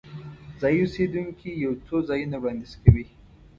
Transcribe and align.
ځایي 0.59 0.79
اوسیدونکي 0.83 1.49
یو 1.63 1.73
څو 1.85 1.95
ځایونه 2.09 2.35
وړاندیز 2.39 2.73
کوي. 2.83 3.05